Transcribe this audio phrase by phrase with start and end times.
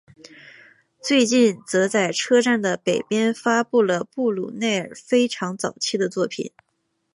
[0.99, 6.51] 最近则在车站的北边发现了布鲁内尔非常早期的作品。